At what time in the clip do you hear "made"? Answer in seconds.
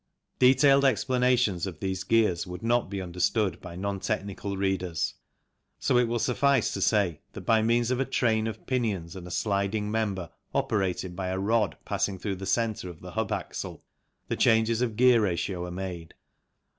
15.69-16.15